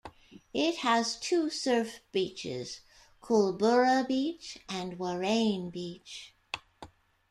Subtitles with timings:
[0.55, 2.79] It has two surf beaches,
[3.21, 6.33] Culburra Beach and Warrain Beach.